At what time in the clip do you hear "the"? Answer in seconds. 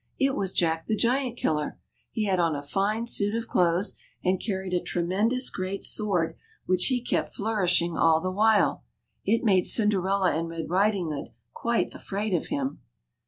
0.87-0.95, 8.19-8.31